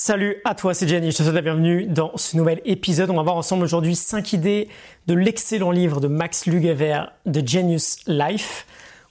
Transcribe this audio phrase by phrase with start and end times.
[0.00, 3.10] Salut à toi, c'est Jenny, je te souhaite la bienvenue dans ce nouvel épisode.
[3.10, 4.68] On va voir ensemble aujourd'hui 5 idées
[5.08, 8.64] de l'excellent livre de Max Lugavere, The Genius Life.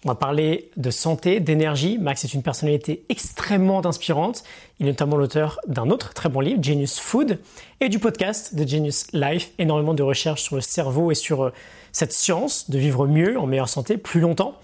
[0.05, 1.97] On va parler de santé, d'énergie.
[1.97, 4.45] Max est une personnalité extrêmement inspirante.
[4.79, 7.37] Il est notamment l'auteur d'un autre très bon livre, Genius Food,
[7.81, 9.51] et du podcast The Genius Life.
[9.59, 11.53] Énormément de recherches sur le cerveau et sur euh,
[11.91, 14.55] cette science de vivre mieux, en meilleure santé, plus longtemps.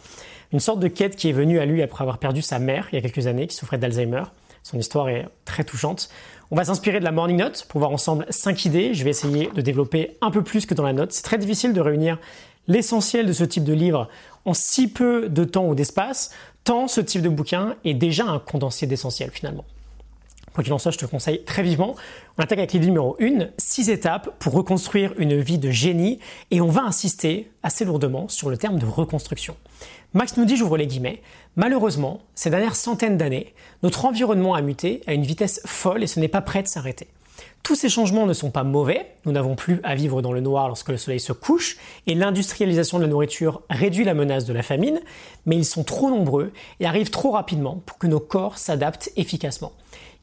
[0.54, 2.96] Une sorte de quête qui est venue à lui après avoir perdu sa mère il
[2.96, 4.24] y a quelques années, qui souffrait d'Alzheimer.
[4.64, 6.10] Son histoire est très touchante.
[6.50, 8.94] On va s'inspirer de la Morning Note pour voir ensemble 5 idées.
[8.94, 11.12] Je vais essayer de développer un peu plus que dans la note.
[11.12, 12.18] C'est très difficile de réunir
[12.68, 14.10] l'essentiel de ce type de livre
[14.46, 16.32] en si peu de temps ou d'espace,
[16.64, 19.66] tant ce type de bouquin est déjà un condensé d'essentiel finalement.
[20.54, 21.96] Quoi qu'il en soit, je te conseille très vivement.
[22.38, 26.20] On attaque avec l'idée numéro 1, 6 étapes pour reconstruire une vie de génie
[26.52, 29.56] et on va insister assez lourdement sur le terme de reconstruction.
[30.14, 31.22] Max nous dit, j'ouvre les guillemets,
[31.56, 36.20] malheureusement, ces dernières centaines d'années, notre environnement a muté à une vitesse folle et ce
[36.20, 37.08] n'est pas prêt de s'arrêter.
[37.64, 40.68] Tous ces changements ne sont pas mauvais, nous n'avons plus à vivre dans le noir
[40.68, 44.64] lorsque le soleil se couche, et l'industrialisation de la nourriture réduit la menace de la
[44.64, 45.00] famine,
[45.46, 49.72] mais ils sont trop nombreux et arrivent trop rapidement pour que nos corps s'adaptent efficacement.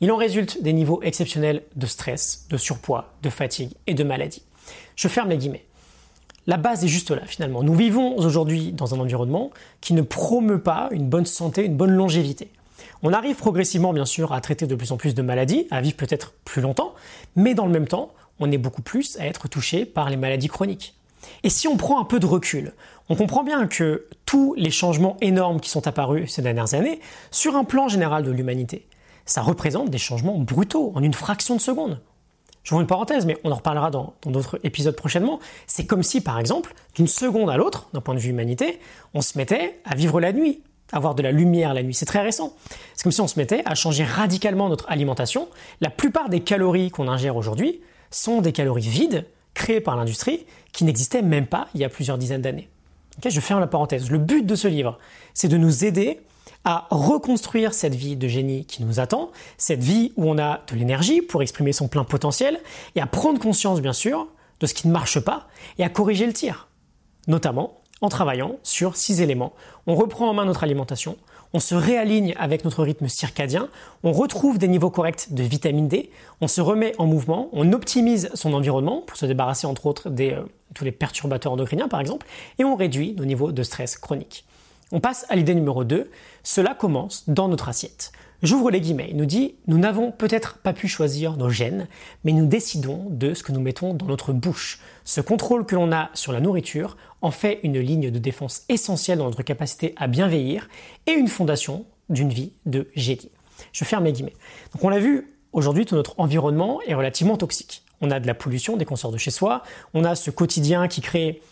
[0.02, 4.42] Il en résulte des niveaux exceptionnels de stress, de surpoids, de fatigue et de maladie.
[4.94, 5.64] Je ferme les guillemets.
[6.46, 7.62] La base est juste là finalement.
[7.62, 11.92] Nous vivons aujourd'hui dans un environnement qui ne promeut pas une bonne santé, une bonne
[11.92, 12.50] longévité.
[13.02, 15.96] On arrive progressivement bien sûr à traiter de plus en plus de maladies, à vivre
[15.96, 16.94] peut-être plus longtemps,
[17.34, 20.48] mais dans le même temps, on est beaucoup plus à être touché par les maladies
[20.48, 20.94] chroniques.
[21.42, 22.72] Et si on prend un peu de recul,
[23.08, 27.56] on comprend bien que tous les changements énormes qui sont apparus ces dernières années, sur
[27.56, 28.86] un plan général de l'humanité,
[29.24, 32.00] ça représente des changements brutaux en une fraction de seconde.
[32.62, 35.40] Je vous une parenthèse, mais on en reparlera dans d'autres épisodes prochainement.
[35.66, 38.78] C'est comme si, par exemple, d'une seconde à l'autre, d'un point de vue humanité,
[39.14, 40.62] on se mettait à vivre la nuit,
[40.92, 41.94] avoir de la lumière la nuit.
[41.94, 42.54] C'est très récent.
[42.94, 45.48] C'est comme si on se mettait à changer radicalement notre alimentation.
[45.80, 50.84] La plupart des calories qu'on ingère aujourd'hui sont des calories vides, créées par l'industrie, qui
[50.84, 52.68] n'existaient même pas il y a plusieurs dizaines d'années.
[53.24, 54.10] je ferme la parenthèse.
[54.10, 54.98] Le but de ce livre,
[55.34, 56.20] c'est de nous aider
[56.64, 60.76] à reconstruire cette vie de génie qui nous attend, cette vie où on a de
[60.76, 62.60] l'énergie pour exprimer son plein potentiel,
[62.96, 64.28] et à prendre conscience bien sûr
[64.60, 65.46] de ce qui ne marche pas,
[65.78, 66.68] et à corriger le tir.
[67.28, 69.52] Notamment en travaillant sur six éléments.
[69.86, 71.16] On reprend en main notre alimentation,
[71.52, 73.68] on se réaligne avec notre rythme circadien,
[74.02, 76.10] on retrouve des niveaux corrects de vitamine D,
[76.40, 80.24] on se remet en mouvement, on optimise son environnement pour se débarrasser entre autres de
[80.24, 80.42] euh,
[80.74, 82.26] tous les perturbateurs endocriniens par exemple,
[82.58, 84.44] et on réduit nos niveaux de stress chronique.
[84.92, 86.10] On passe à l'idée numéro 2.
[86.42, 88.10] Cela commence dans notre assiette.
[88.42, 89.08] J'ouvre les guillemets.
[89.10, 91.88] Il nous dit Nous n'avons peut-être pas pu choisir nos gènes,
[92.24, 94.80] mais nous décidons de ce que nous mettons dans notre bouche.
[95.04, 99.18] Ce contrôle que l'on a sur la nourriture en fait une ligne de défense essentielle
[99.18, 100.68] dans notre capacité à bien vieillir
[101.06, 103.30] et une fondation d'une vie de génie.
[103.72, 104.36] Je ferme les guillemets.
[104.72, 107.82] Donc on l'a vu, aujourd'hui tout notre environnement est relativement toxique.
[108.00, 109.62] On a de la pollution des consorts de chez soi,
[109.92, 111.42] on a ce quotidien qui crée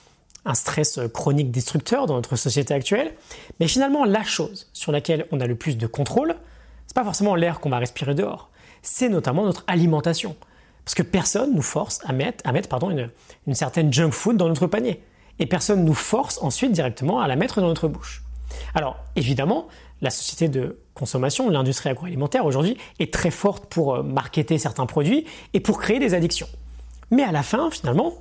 [0.46, 3.12] un stress chronique destructeur dans notre société actuelle.
[3.60, 6.36] Mais finalement, la chose sur laquelle on a le plus de contrôle,
[6.88, 8.50] c'est pas forcément l'air qu'on va respirer dehors,
[8.82, 10.34] c'est notamment notre alimentation.
[10.84, 13.10] Parce que personne nous force à mettre, pardon, une,
[13.46, 15.02] une certaine junk food dans notre panier.
[15.38, 18.24] Et personne nous force ensuite directement à la mettre dans notre bouche.
[18.74, 19.68] Alors, évidemment,
[20.00, 25.26] la société de consommation, l'industrie agroalimentaire aujourd'hui, est très forte pour euh, marketer certains produits
[25.52, 26.48] et pour créer des addictions.
[27.10, 28.14] Mais à la fin, finalement,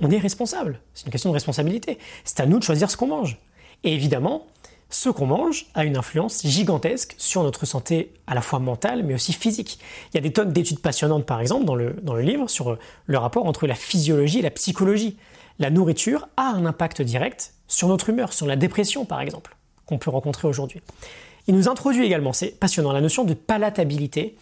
[0.00, 0.80] on est responsable.
[0.94, 1.98] C'est une question de responsabilité.
[2.24, 3.38] C'est à nous de choisir ce qu'on mange.
[3.84, 4.46] Et évidemment,
[4.94, 9.14] ce qu'on mange a une influence gigantesque sur notre santé à la fois mentale mais
[9.14, 9.80] aussi physique.
[10.12, 12.70] Il y a des tonnes d'études passionnantes par exemple dans le, dans le livre sur
[12.70, 15.16] euh, le rapport entre la physiologie et la psychologie.
[15.58, 19.98] La nourriture a un impact direct sur notre humeur, sur la dépression par exemple, qu'on
[19.98, 20.80] peut rencontrer aujourd'hui.
[21.48, 24.36] Il nous introduit également, c'est passionnant, la notion de palatabilité.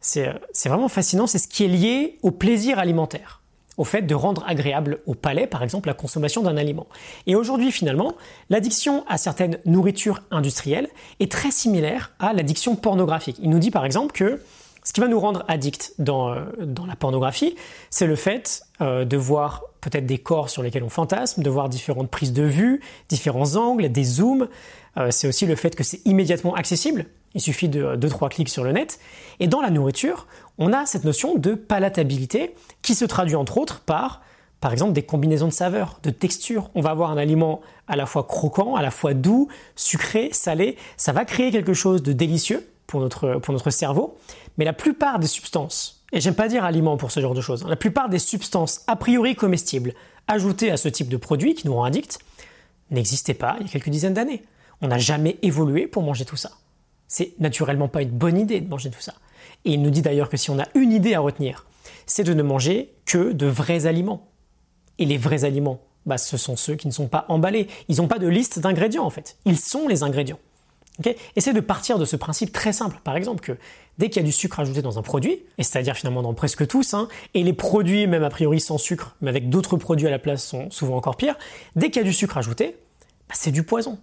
[0.00, 0.34] C'est euh,
[0.64, 3.41] vraiment fascinant, c'est ce qui est lié au plaisir alimentaire
[3.78, 6.86] au fait de rendre agréable au palais, par exemple, la consommation d'un aliment.
[7.26, 8.14] Et aujourd'hui, finalement,
[8.50, 10.88] l'addiction à certaines nourritures industrielles
[11.20, 13.36] est très similaire à l'addiction pornographique.
[13.42, 14.40] Il nous dit, par exemple, que
[14.84, 16.44] ce qui va nous rendre addicts dans, euh,
[16.86, 17.54] la pornographie,
[17.90, 21.68] c'est le fait euh, de voir peut-être des corps sur lesquels on fantasme, de voir
[21.68, 24.48] différentes prises de vue, différents angles, des zooms.
[24.96, 27.06] Euh, c'est aussi le fait que c'est immédiatement accessible.
[27.34, 28.98] Il suffit de 2-3 clics sur le net.
[29.40, 30.26] Et dans la nourriture,
[30.58, 34.22] on a cette notion de palatabilité qui se traduit entre autres par,
[34.60, 36.70] par exemple, des combinaisons de saveurs, de textures.
[36.74, 40.76] On va avoir un aliment à la fois croquant, à la fois doux, sucré, salé.
[40.96, 44.18] Ça va créer quelque chose de délicieux pour notre, pour notre cerveau.
[44.58, 47.64] Mais la plupart des substances, et j'aime pas dire aliments pour ce genre de choses,
[47.64, 49.94] hein, la plupart des substances a priori comestibles
[50.28, 52.18] ajoutées à ce type de produit qui nous rend addicts
[52.90, 54.42] n'existaient pas il y a quelques dizaines d'années.
[54.82, 56.50] On n'a jamais évolué pour manger tout ça.
[57.08, 59.14] C'est naturellement pas une bonne idée de manger tout ça.
[59.64, 61.66] Et il nous dit d'ailleurs que si on a une idée à retenir,
[62.06, 64.28] c'est de ne manger que de vrais aliments.
[64.98, 67.68] Et les vrais aliments, bah, ce sont ceux qui ne sont pas emballés.
[67.88, 69.36] Ils n'ont pas de liste d'ingrédients en fait.
[69.44, 70.38] Ils sont les ingrédients.
[70.98, 72.98] Okay Essayez de partir de ce principe très simple.
[73.02, 73.56] Par exemple, que
[73.98, 76.66] dès qu'il y a du sucre ajouté dans un produit, et c'est-à-dire finalement dans presque
[76.66, 80.10] tous, hein, et les produits même a priori sans sucre, mais avec d'autres produits à
[80.10, 81.36] la place sont souvent encore pires,
[81.76, 82.76] dès qu'il y a du sucre ajouté,
[83.28, 83.98] bah, c'est du poison.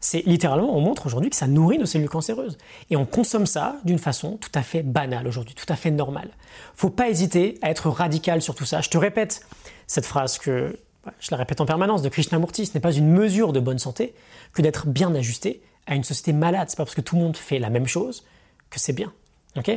[0.00, 2.56] C'est littéralement, on montre aujourd'hui que ça nourrit nos cellules cancéreuses.
[2.90, 6.30] Et on consomme ça d'une façon tout à fait banale aujourd'hui, tout à fait normale.
[6.74, 8.80] Faut pas hésiter à être radical sur tout ça.
[8.80, 9.44] Je te répète
[9.86, 10.78] cette phrase que
[11.18, 14.14] je la répète en permanence de Krishnamurti, ce n'est pas une mesure de bonne santé
[14.52, 16.68] que d'être bien ajusté à une société malade.
[16.68, 18.24] C'est pas parce que tout le monde fait la même chose
[18.70, 19.12] que c'est bien.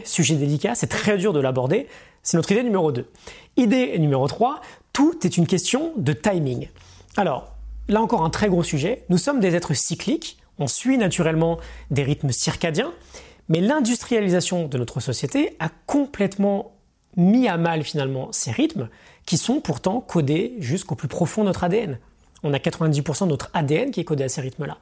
[0.04, 1.88] Sujet délicat, c'est très dur de l'aborder.
[2.22, 3.10] C'est notre idée numéro 2.
[3.58, 4.62] Idée numéro 3,
[4.94, 6.70] tout est une question de timing.
[7.18, 7.56] Alors,
[7.88, 9.06] là encore un très gros sujet.
[9.10, 12.92] Nous sommes des êtres cycliques, on suit naturellement des rythmes circadiens,
[13.50, 16.74] mais l'industrialisation de notre société a complètement
[17.18, 18.90] mis à mal finalement ces rythmes
[19.26, 22.00] qui sont pourtant codés jusqu'au plus profond de notre ADN.
[22.44, 24.78] On a 90% de notre ADN qui est codé à ces rythmes-là.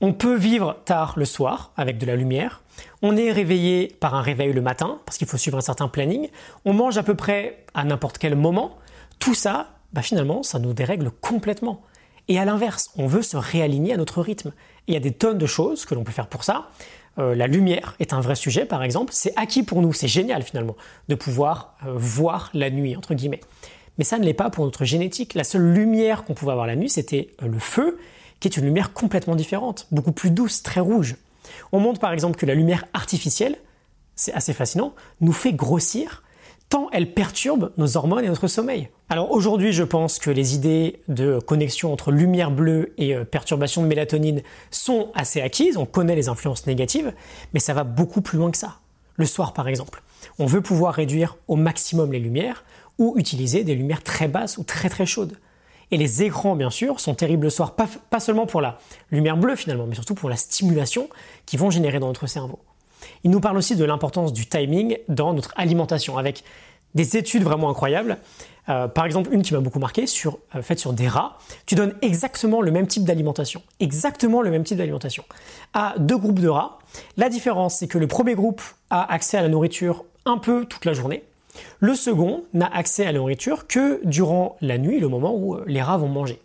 [0.00, 2.62] On peut vivre tard le soir avec de la lumière.
[3.02, 6.28] On est réveillé par un réveil le matin parce qu'il faut suivre un certain planning.
[6.64, 8.76] On mange à peu près à n'importe quel moment.
[9.20, 11.82] Tout ça, bah finalement, ça nous dérègle complètement.
[12.28, 14.52] Et à l'inverse, on veut se réaligner à notre rythme.
[14.86, 16.68] il y a des tonnes de choses que l'on peut faire pour ça.
[17.18, 19.12] Euh, la lumière est un vrai sujet, par exemple.
[19.14, 20.76] C'est acquis pour nous, c'est génial finalement,
[21.08, 23.40] de pouvoir euh, voir la nuit, entre guillemets.
[23.98, 25.34] Mais ça ne l'est pas pour notre génétique.
[25.34, 27.98] La seule lumière qu'on pouvait avoir la nuit, c'était euh, le feu,
[28.40, 31.16] qui est une lumière complètement différente, beaucoup plus douce, très rouge.
[31.72, 33.56] On montre par exemple que la lumière artificielle,
[34.16, 36.23] c'est assez fascinant, nous fait grossir
[36.74, 38.88] tant elle perturbe nos hormones et notre sommeil.
[39.08, 43.80] Alors aujourd'hui, je pense que les idées de connexion entre lumière bleue et euh, perturbation
[43.80, 44.42] de mélatonine
[44.72, 47.14] sont assez acquises, on connaît les influences négatives,
[47.52, 48.80] mais ça va beaucoup plus loin que ça.
[49.14, 50.02] Le soir par exemple,
[50.40, 52.64] on veut pouvoir réduire au maximum les lumières
[52.98, 55.38] ou utiliser des lumières très basses ou très très chaudes.
[55.92, 58.80] Et les écrans, bien sûr, sont terribles le soir, pas, pas seulement pour la
[59.12, 61.08] lumière bleue finalement, mais surtout pour la stimulation
[61.46, 62.58] qu'ils vont générer dans notre cerveau.
[63.24, 66.44] Il nous parle aussi de l'importance du timing dans notre alimentation, avec
[66.94, 68.18] des études vraiment incroyables.
[68.68, 71.38] Euh, par exemple, une qui m'a beaucoup marqué, sur, euh, faite sur des rats.
[71.66, 75.24] Tu donnes exactement le même type d'alimentation, exactement le même type d'alimentation,
[75.74, 76.78] à deux groupes de rats.
[77.16, 80.86] La différence, c'est que le premier groupe a accès à la nourriture un peu toute
[80.86, 81.24] la journée.
[81.80, 85.64] Le second n'a accès à la nourriture que durant la nuit, le moment où euh,
[85.66, 86.40] les rats vont manger.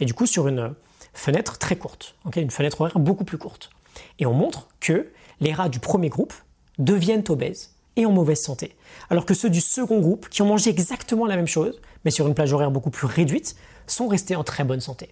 [0.00, 0.74] et du coup, sur une
[1.14, 3.70] fenêtre très courte, une fenêtre horaire beaucoup plus courte.
[4.18, 5.08] Et on montre que
[5.42, 6.32] les rats du premier groupe
[6.78, 8.76] deviennent obèses et en mauvaise santé.
[9.10, 12.26] Alors que ceux du second groupe, qui ont mangé exactement la même chose, mais sur
[12.26, 13.56] une plage horaire beaucoup plus réduite,
[13.86, 15.10] sont restés en très bonne santé.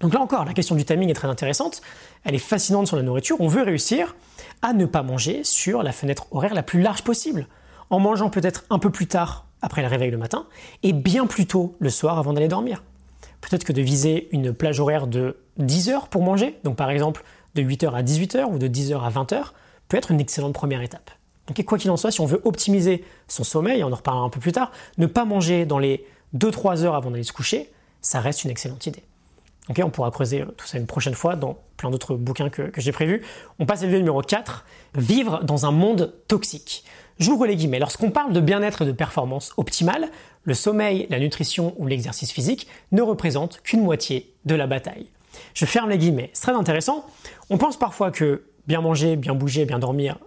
[0.00, 1.80] Donc là encore, la question du timing est très intéressante,
[2.24, 4.14] elle est fascinante sur la nourriture, on veut réussir
[4.62, 7.48] à ne pas manger sur la fenêtre horaire la plus large possible,
[7.90, 10.46] en mangeant peut-être un peu plus tard après le réveil le matin,
[10.84, 12.84] et bien plus tôt le soir avant d'aller dormir.
[13.40, 17.24] Peut-être que de viser une plage horaire de 10 heures pour manger, donc par exemple
[17.62, 19.52] de 8h à 18h ou de 10h à 20h,
[19.88, 21.10] peut être une excellente première étape.
[21.66, 24.40] Quoi qu'il en soit, si on veut optimiser son sommeil, on en reparlera un peu
[24.40, 26.04] plus tard, ne pas manger dans les
[26.36, 27.70] 2-3 heures avant d'aller se coucher,
[28.02, 29.02] ça reste une excellente idée.
[29.82, 33.24] on pourra creuser tout ça une prochaine fois dans plein d'autres bouquins que, j'ai prévus.
[33.58, 34.66] On passe à l'idée numéro 4,
[34.96, 36.84] vivre dans un monde toxique.
[37.18, 37.78] J'ouvre les guillemets.
[37.78, 40.08] Lorsqu'on parle de bien-être et de performance optimale,
[40.44, 45.08] le sommeil, la nutrition ou l'exercice physique ne représentent qu'une moitié de la bataille.
[45.54, 46.30] Je ferme les guillemets.
[46.32, 47.06] C'est très intéressant.
[47.50, 50.18] On pense parfois que bien manger, bien bouger, bien dormir,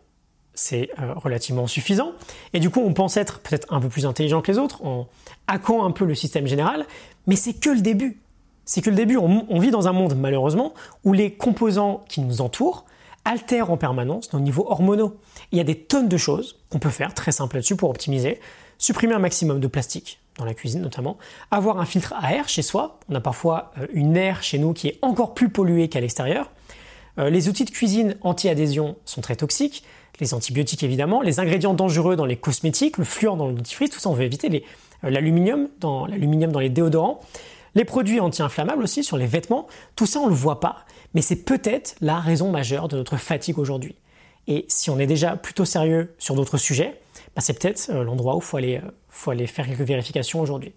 [0.53, 2.11] c'est euh, relativement suffisant.
[2.53, 5.07] Et du coup, on pense être peut-être un peu plus intelligent que les autres en
[5.47, 6.85] hackant un peu le système général,
[7.27, 8.19] mais c'est que le début.
[8.65, 9.17] C'est que le début.
[9.17, 12.85] On, vit dans un monde, malheureusement, où les composants qui nous entourent
[13.25, 15.17] altèrent en permanence nos niveaux hormonaux.
[15.51, 18.39] il y a des tonnes de choses qu'on peut faire, très simples là-dessus, pour optimiser.
[18.77, 21.17] Supprimer un maximum de plastique, la cuisine notamment,
[21.51, 22.99] avoir un filtre à air chez soi.
[23.09, 26.51] On a parfois euh, une air chez nous qui est encore plus polluée qu'à l'extérieur.
[27.19, 29.83] Euh, les outils de cuisine anti-adhésion sont très toxiques,
[30.19, 33.99] les antibiotiques évidemment, les ingrédients dangereux dans les cosmétiques, le fluor dans le dentifrice, tout
[33.99, 34.63] ça on veut éviter,
[35.03, 37.19] euh, l'aluminium dans, dans les déodorants,
[37.75, 41.43] les produits anti-inflammables aussi sur les vêtements, tout ça on le voit pas, mais c'est
[41.43, 43.95] peut-être la raison majeure de notre fatigue aujourd'hui.
[44.47, 46.99] Et si on est déjà plutôt sérieux sur d'autres sujets,
[47.35, 50.73] bah, c'est peut-être euh, l'endroit où il faut aller, faut aller faire quelques vérifications aujourd'hui.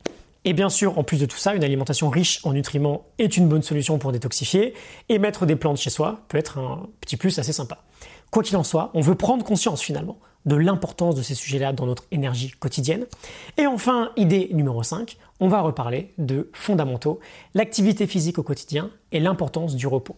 [0.47, 3.49] Et bien sûr, en plus de tout ça, une alimentation riche en nutriments est une
[3.49, 4.75] bonne solution pour détoxifier,
[5.09, 7.79] et mettre des plantes chez soi peut être un petit plus assez sympa.
[8.31, 11.87] Quoi qu'il en soit, on veut prendre conscience finalement de l'importance de ces sujets-là dans
[11.87, 13.07] notre énergie quotidienne.
[13.57, 17.21] Et enfin, idée numéro 5, on va reparler de fondamentaux,
[17.55, 20.17] l'activité physique au quotidien et l'importance du repos.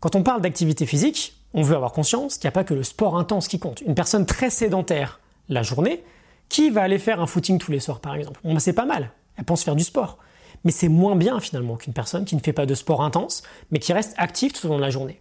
[0.00, 2.82] Quand on parle d'activité physique, on veut avoir conscience qu'il n'y a pas que le
[2.82, 3.80] sport intense qui compte.
[3.82, 6.02] Une personne très sédentaire la journée,
[6.48, 8.40] qui va aller faire un footing tous les soirs par exemple?
[8.44, 10.18] Bah, C'est pas mal, elle pense faire du sport.
[10.64, 13.78] Mais c'est moins bien finalement qu'une personne qui ne fait pas de sport intense, mais
[13.78, 15.20] qui reste active tout au long de la journée.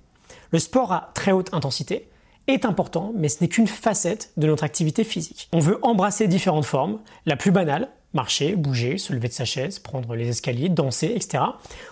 [0.51, 2.09] Le sport à très haute intensité
[2.47, 5.49] est important, mais ce n'est qu'une facette de notre activité physique.
[5.53, 6.99] On veut embrasser différentes formes.
[7.25, 11.43] La plus banale, marcher, bouger, se lever de sa chaise, prendre les escaliers, danser, etc.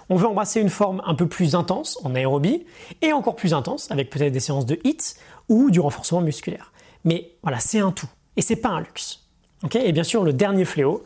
[0.10, 2.66] On veut embrasser une forme un peu plus intense en aérobie
[3.02, 5.16] et encore plus intense avec peut-être des séances de HIIT
[5.50, 6.72] ou du renforcement musculaire.
[7.04, 8.08] Mais voilà, c'est un tout
[8.38, 9.26] et c'est pas un luxe.
[9.74, 11.04] et bien sûr, le dernier fléau,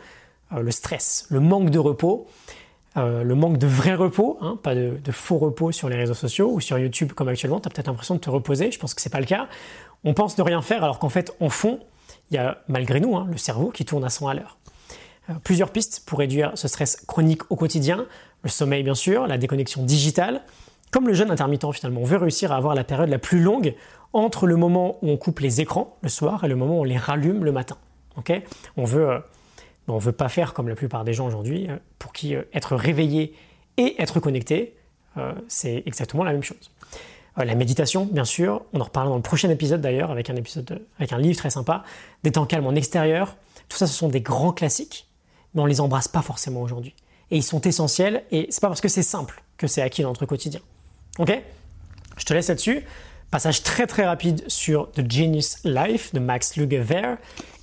[0.53, 2.27] euh, le stress, le manque de repos,
[2.97, 6.51] euh, le manque de vrai repos, hein, pas de, faux repos sur les réseaux sociaux
[6.53, 9.01] ou sur YouTube comme actuellement, tu as peut-être l'impression de te reposer, je pense que
[9.01, 9.47] c'est pas le cas.
[10.03, 11.79] On pense ne rien faire alors qu'en fait, en fond,
[12.31, 14.57] il y a malgré nous hein, le cerveau qui tourne à 100 à l'heure.
[15.29, 18.05] Euh, plusieurs pistes pour réduire ce stress chronique au quotidien,
[18.43, 20.41] le sommeil bien sûr, la déconnexion digitale,
[20.91, 22.01] comme le jeûne intermittent finalement.
[22.01, 23.75] On veut réussir à avoir la période la plus longue
[24.19, 26.83] entre le moment où on coupe les écrans le soir et le moment où on
[26.83, 27.77] les rallume le matin.
[28.77, 29.19] on veut euh,
[29.87, 33.33] on veut pas faire comme la plupart des gens aujourd'hui, euh, pour qui être réveillé
[33.77, 34.75] et être connecté,
[35.47, 36.71] c'est exactement la même chose.
[37.37, 40.35] la méditation, bien sûr, on en reparlera dans le prochain épisode d'ailleurs, avec un
[40.97, 41.83] avec un livre très sympa,
[42.23, 43.37] des temps calmes en extérieur.
[43.69, 45.07] Tout ça, ce sont des grands classiques
[45.55, 46.93] mais on les embrasse pas forcément aujourd'hui.
[47.31, 50.09] Et ils sont essentiels, et c'est pas parce que c'est simple que c'est acquis dans
[50.09, 50.59] notre quotidien.
[51.17, 51.31] Ok?
[52.17, 52.83] Je te laisse là-dessus.
[53.31, 57.17] Passage très très rapide sur The Genius Life de Max Lugavere.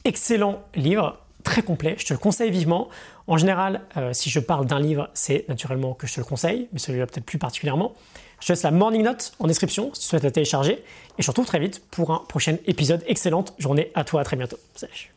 [0.04, 2.88] Excellent livre, très complet, je te le conseille vivement.
[3.26, 6.68] En général, euh, si je parle d'un livre, c'est naturellement que je te le conseille,
[6.72, 7.94] mais celui-là peut-être plus particulièrement.
[8.40, 10.72] Je te laisse la morning note en description si tu souhaites la télécharger.
[10.72, 13.04] Et je te retrouve très vite pour un prochain épisode.
[13.06, 14.58] Excellente journée à toi, à très bientôt.
[14.74, 15.11] Salut